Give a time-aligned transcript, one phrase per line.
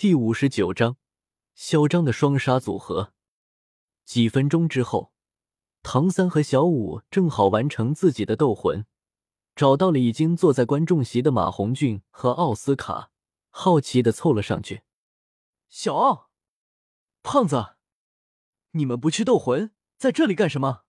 [0.00, 0.96] 第五十九章，
[1.54, 3.12] 嚣张的双杀组合。
[4.06, 5.12] 几分钟之后，
[5.82, 8.86] 唐三和小五正好完成自己的斗魂，
[9.54, 13.10] 找到了已经坐在观众席的马红俊和奥斯卡，
[13.50, 14.84] 好奇的凑了上去。
[15.68, 16.30] 小奥，
[17.22, 17.74] 胖子，
[18.70, 20.84] 你们不去斗魂，在这里干什么？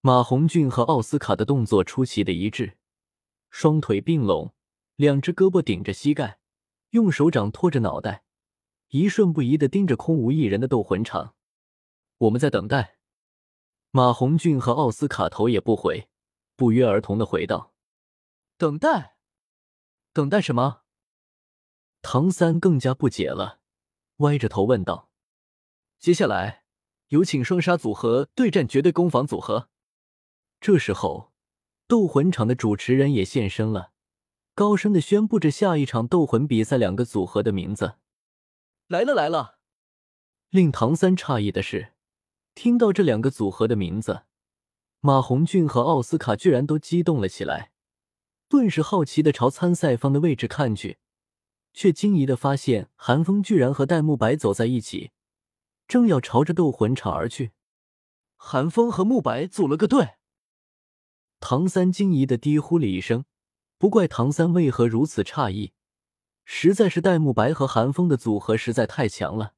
[0.00, 2.78] 马红俊和奥斯卡的动作出奇的一致，
[3.50, 4.54] 双腿并拢，
[4.94, 6.38] 两只胳膊顶着膝盖，
[6.90, 8.24] 用手掌托着脑袋，
[8.88, 11.34] 一瞬不移的盯着空无一人的斗魂场。
[12.18, 12.98] 我们在等待。
[13.92, 16.08] 马红俊和奥斯卡头也不回，
[16.54, 17.74] 不约而同的回道
[18.56, 19.16] ：“等待，
[20.12, 20.82] 等待什么？”
[22.02, 23.60] 唐三更加不解了，
[24.18, 25.10] 歪着头问道
[25.98, 26.64] ：“接下来
[27.08, 29.68] 有请双杀组合对战绝对攻防组合。”
[30.60, 31.32] 这时候，
[31.88, 33.92] 斗魂场的主持人也现身了，
[34.60, 37.94] 高声的宣布着下一场斗魂比赛两个组合的名字。
[38.88, 39.58] 来了来了！
[40.50, 41.94] 令唐三诧异的是，
[42.54, 44.24] 听到这两个组合的名字，
[45.00, 47.72] 马红俊和奥斯卡居然都激动了起来，
[48.50, 50.98] 顿时好奇的朝参赛方的位置看去，
[51.72, 55.12] 却惊疑的发现韩风居然和戴沐白走在一起，
[55.88, 57.52] 正要朝着斗魂场而去。
[58.36, 60.16] 韩风和沐白组了个队。
[61.40, 63.24] 唐三惊疑的低呼了一声，
[63.80, 65.72] 不怪唐三为何如此诧异，
[66.44, 69.54] 实在是戴沐白和韩风的组合实在太强了，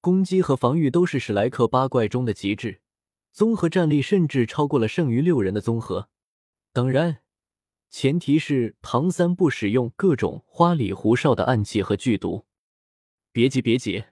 [0.00, 2.80] 攻击和防御都是史莱克八怪中的极致，
[3.30, 6.08] 综合战力甚至超过了剩余六人的综合。
[6.72, 7.18] 当然，
[7.88, 12.46] 前提是唐三不使用各种花里胡哨的暗器和剧毒。
[13.30, 14.06] 别急，别急，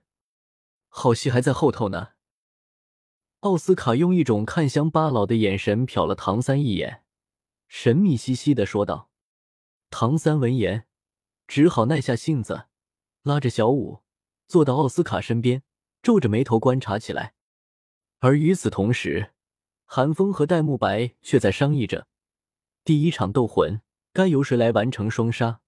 [0.86, 2.10] 好戏还在后头呢。
[3.40, 7.02] 奥斯卡用一种看乡巴佬的眼神瞟了唐三一眼。
[7.66, 9.07] 神秘兮兮的说道
[9.90, 10.86] ：“唐三闻言，
[11.46, 12.66] 只好耐下性子，
[13.22, 14.02] 拉着小五
[14.46, 15.62] 坐到奥斯卡身边，
[16.02, 17.34] 皱着眉头观察起来。
[18.18, 19.32] 而与此同时，
[19.84, 22.06] 韩风和戴沐白却在商议着
[22.84, 23.80] 第一场斗魂
[24.12, 25.60] 该由谁来完成双杀。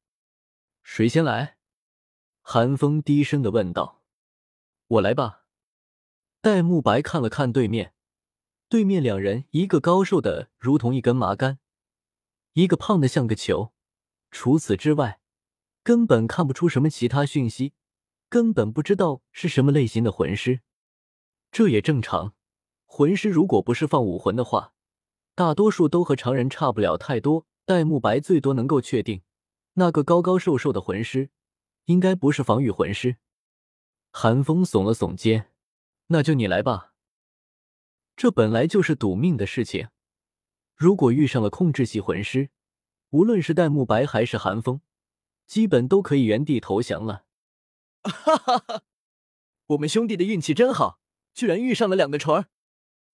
[0.82, 1.56] 谁先来？”
[2.42, 4.02] 韩风低声的问道。
[4.86, 5.46] “我来吧。”
[6.42, 7.94] 戴沐白看了看对面，
[8.68, 11.58] 对面两人，一个高瘦的如同一根麻杆。
[12.52, 13.72] 一个胖的像个球，
[14.30, 15.20] 除此之外，
[15.82, 17.74] 根本看不出什么其他讯息，
[18.28, 20.60] 根本不知道是什么类型的魂师。
[21.50, 22.34] 这也正常，
[22.86, 24.72] 魂师如果不是放武魂的话，
[25.34, 27.46] 大多数都和常人差不了太多。
[27.66, 29.22] 戴沐白最多能够确定，
[29.74, 31.30] 那个高高瘦瘦的魂师，
[31.84, 33.18] 应该不是防御魂师。
[34.10, 35.52] 寒风耸了耸肩，
[36.08, 36.94] 那就你来吧。
[38.16, 39.88] 这本来就是赌命的事情。
[40.74, 42.50] 如果遇上了控制系魂师，
[43.10, 44.80] 无论是戴沐白还是韩风，
[45.46, 47.24] 基本都可以原地投降了。
[48.02, 48.82] 哈哈哈！
[49.66, 51.00] 我们兄弟的运气真好，
[51.34, 52.46] 居然遇上了两个虫儿，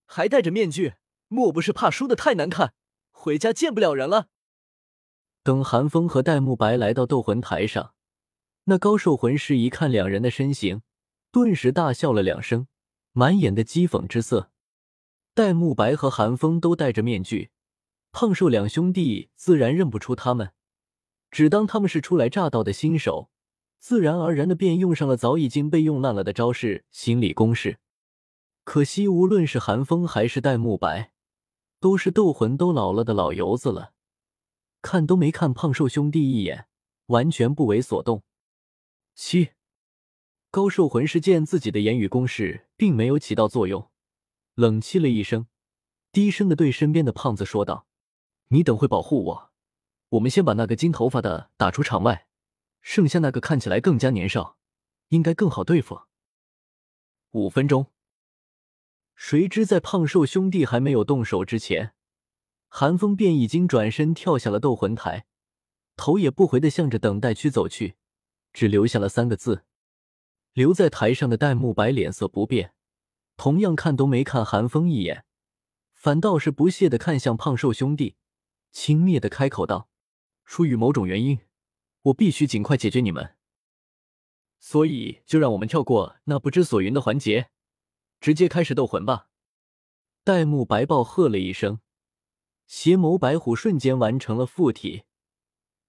[0.05, 0.95] 还戴着面具，
[1.27, 2.73] 莫不是怕输的太难看，
[3.11, 4.29] 回家见不了人了？
[5.43, 7.93] 等韩风和戴沐白来到斗魂台上，
[8.65, 10.81] 那高瘦魂师一看两人的身形，
[11.31, 12.67] 顿时大笑了两声，
[13.13, 14.51] 满眼的讥讽之色。
[15.33, 17.51] 戴沐白和韩风都戴着面具。
[18.19, 20.51] 胖瘦两兄弟自然认不出他们，
[21.29, 23.29] 只当他们是初来乍到的新手，
[23.77, 27.77] 自然而然的便用上了早已经被用烂了的招式——心理攻势。
[28.63, 31.11] 可惜，无论是寒风还是戴沐白，
[31.79, 33.93] 都是斗魂都老了的老油子了，
[34.81, 36.65] 看都没看胖瘦兄弟一眼，
[37.05, 38.23] 完全不为所动。
[39.13, 39.49] 七
[40.49, 43.91] 高瘦魂师见自己的言语攻势并没有起到作用，
[44.55, 45.45] 冷气了一声，
[46.11, 47.85] 低声的对身边的胖子说道。
[48.49, 49.51] 你等会保护我，
[50.09, 52.27] 我们先把那个金头发的打出场外，
[52.81, 54.57] 剩下那个看起来更加年少，
[55.09, 56.03] 应该更好对付。
[57.31, 57.87] 五分钟，
[59.15, 61.93] 谁知在胖瘦兄弟还没有动手之前，
[62.69, 65.25] 韩风便已经转身跳下了斗魂台，
[65.97, 67.95] 头也不回的向着等待区走去，
[68.53, 69.65] 只留下了三个字。
[70.53, 72.73] 留在台上的戴沐白脸色不变，
[73.35, 75.25] 同样看都没看韩风一眼，
[75.93, 78.15] 反倒是不屑的看向胖瘦兄弟。
[78.71, 79.89] 轻蔑的开口道
[80.45, 81.39] ：“出于某种原因，
[82.03, 83.35] 我必须尽快解决你们，
[84.59, 87.49] 所以就让我们跳过那不知所云的环节，
[88.19, 89.29] 直接开始斗魂吧。”
[90.23, 91.79] 戴沐白暴喝了一声，
[92.65, 95.03] 邪眸白虎瞬间完成了附体，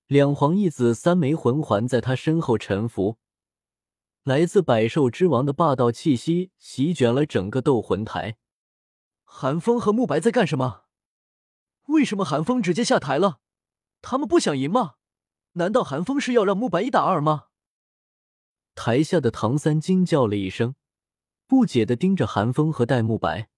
[0.07, 3.19] 两黄一紫三枚魂环在他身后沉浮，
[4.23, 8.37] 来自百兽之王的霸道气息席卷了整个斗魂台。
[9.25, 10.85] 寒风和沐白在干什么？
[11.89, 13.41] 为什么韩风直接下台了？
[14.01, 14.95] 他们不想赢吗？
[15.53, 17.47] 难道韩风是要让慕白一打二吗？
[18.75, 20.75] 台下的唐三惊叫了一声，
[21.47, 23.49] 不解的盯着韩风和戴沐白，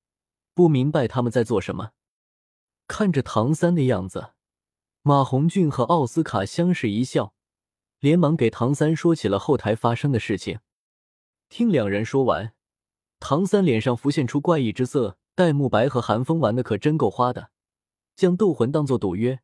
[0.55, 1.91] 不明白他们在做什么。
[2.87, 4.33] 看着唐三的样子，
[5.03, 7.35] 马红俊和奥斯卡相视一笑，
[7.99, 10.61] 连忙给唐三说起了后台发生的事情。
[11.49, 12.55] 听两人说完，
[13.19, 15.19] 唐三脸上浮现出怪异之色。
[15.35, 17.51] 戴沐白和韩风玩的可真够花的，
[18.21, 19.41] 将斗魂当做赌约，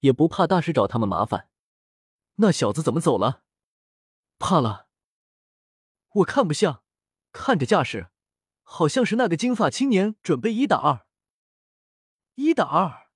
[0.00, 1.48] 也不怕大师找他们麻烦。
[2.38, 3.44] 那小子怎么走了？
[4.40, 4.88] 怕了？
[6.08, 6.82] 我看不像，
[7.30, 8.08] 看着架势，
[8.64, 11.06] 好像是那个金发青年准备一打二。
[12.34, 13.06] 一打二？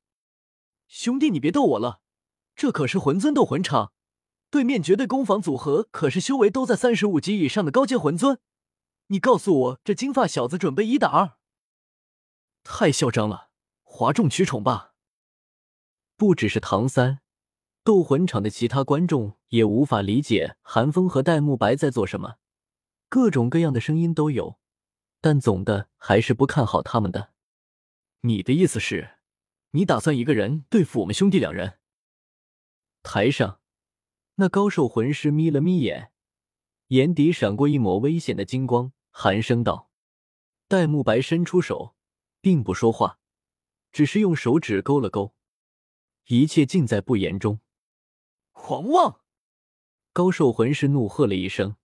[0.87, 2.03] 兄弟，你别逗我了，
[2.55, 3.93] 这可是魂尊斗魂场，
[4.49, 8.39] 对面绝对攻防组合可是修为都在三十五级以上的高阶魂尊。
[9.09, 11.37] 你告诉我，这金发小子准备一打二？
[12.63, 13.51] 太嚣张了，
[13.83, 14.90] 哗众取宠吧！
[16.21, 17.21] 不只是唐三，
[17.83, 22.37] 斗魂场的其他观众也无法理解韩风和戴沐白在做什么，
[23.09, 24.61] 各种各样的声音都有，
[25.23, 27.33] 但总的还是不看好他们的。
[28.21, 29.13] 你的意思是，
[29.71, 31.79] 你打算一个人对付我们兄弟两人？
[33.03, 33.61] 台上，
[34.35, 36.13] 那高瘦魂师眯了眯眼，
[36.89, 39.91] 眼底闪过一抹危险的金光，寒声道
[40.69, 41.97] ：“戴沐白，伸出手。”
[42.43, 43.19] 并不说话，
[43.91, 45.35] 只是用手指勾了勾，
[46.39, 47.59] 一切尽在不言中。
[48.53, 49.21] 狂妄！
[50.13, 51.75] 高寿魂师怒喝了一声，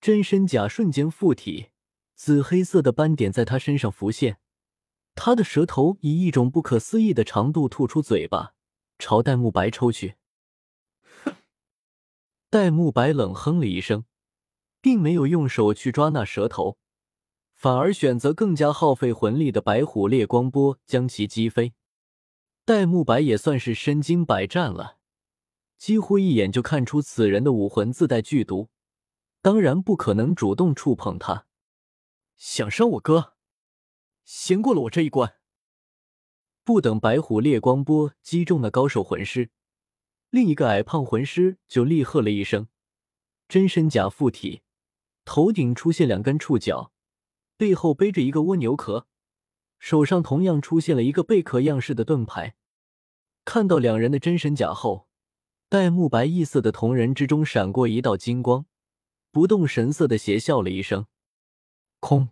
[0.00, 1.68] 真身甲瞬间附体，
[2.16, 4.38] 紫黑色的斑点在他身上浮现。
[5.14, 8.54] 他的舌头以一种不可思议的长度吐出嘴巴，
[8.98, 10.16] 朝戴沐白抽去。
[11.22, 11.36] 哼！
[12.50, 14.04] 戴沐白冷哼了一声，
[14.80, 16.78] 并没有用手去抓那舌头。
[17.54, 21.74] 反而选择更加耗费魂力的白虎烈光波将其击飞。
[22.68, 24.98] 戴沐白也算是身经百战了，
[25.78, 28.68] 几乎一眼就看出此人的武魂自带剧毒，
[29.40, 31.46] 当然不可能主动触碰他。
[32.36, 33.32] 想伤我哥，
[34.22, 35.36] 先过了我这一关。
[36.62, 39.48] 不等白虎烈光波击中那高手魂师，
[40.28, 42.68] 另一个矮胖魂师就厉喝了一声，
[43.48, 44.60] 真身甲附体，
[45.24, 46.92] 头顶出现两根触角。
[47.56, 49.06] 背后背着一个蜗牛壳，
[49.78, 52.56] 手上同样出现了一个贝壳样式的盾牌。
[53.48, 55.08] 看到两人的真身甲后，
[55.70, 58.66] 戴沐白异色的瞳仁之中闪过一道金光，
[59.32, 61.06] 不动神色的邪笑了一声。
[61.98, 62.28] 空，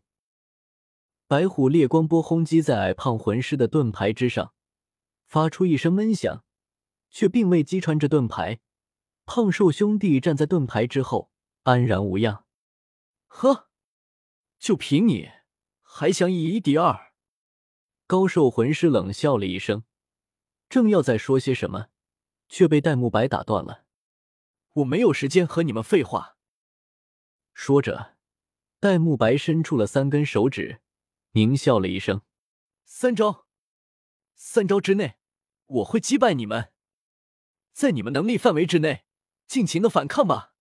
[1.27, 4.53] 白虎烈光波轰击在矮胖魂师的盾牌之上，
[5.25, 6.45] 发出一声闷响，
[7.09, 8.61] 却并未击穿这盾牌。
[9.25, 11.31] 胖瘦兄弟站在盾牌之后，
[11.63, 12.45] 安然无恙。
[13.29, 13.71] 呵。
[14.59, 15.31] 就凭你，
[15.81, 17.15] 还想以一敌二？
[18.07, 19.85] 高瘦魂师冷笑了一声，
[20.69, 21.89] 正要再说些什么，
[22.49, 23.85] 却被戴沐白打断了。
[24.75, 26.37] 我没有时间和你们废话。
[27.55, 28.17] 说着，
[28.79, 30.81] 戴沐白伸出了三根手指，
[31.33, 32.23] 狞笑了一声
[32.85, 33.47] ：“三招，
[34.35, 35.17] 三招之内，
[35.67, 36.73] 我会击败你们。
[37.73, 39.05] 在你们能力范围之内，
[39.47, 40.55] 尽情的反抗吧。”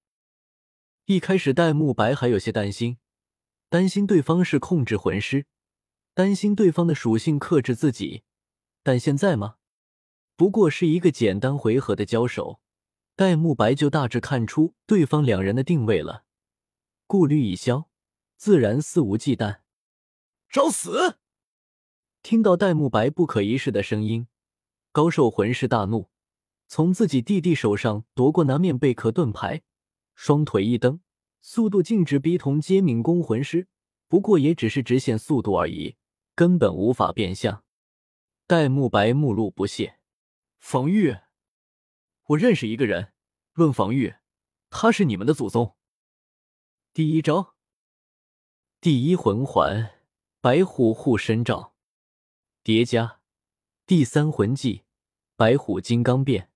[1.06, 2.98] 一开始，戴沐白还有些担心。
[3.68, 5.48] 担心对方是控制魂师，
[6.14, 8.24] 担心对方的属性克制自己，
[8.84, 9.58] 但现在吗？
[10.36, 12.60] 不过是一个简单回合的交手，
[13.16, 16.26] 戴沐白就大致看出对方两人的定位了，
[17.08, 17.88] 顾虑已消，
[18.36, 19.60] 自然肆无忌惮。
[20.50, 21.18] 找死！
[22.22, 24.28] 听到戴沐白不可一世的声音，
[24.92, 26.10] 高寿魂师大怒，
[26.68, 29.62] 从自己弟弟手上夺过那面贝壳盾牌，
[30.16, 31.00] 双腿一蹬。
[31.42, 33.68] 速度径直逼同接敏攻魂师，
[34.08, 35.96] 不过也只是直线速度而已，
[36.34, 37.64] 根本无法变向。
[38.48, 39.95] 戴沐白目露不屑，
[40.68, 41.16] 防御，
[42.24, 43.14] 我认识一个人，
[43.54, 44.16] 论防御，
[44.72, 45.78] 他是你们的祖宗。
[46.92, 47.56] 第一招，
[48.82, 50.02] 第一魂环
[50.42, 51.76] 白虎护身罩，
[52.64, 53.22] 叠加
[53.86, 54.86] 第三魂技
[55.36, 56.52] 白虎金刚变。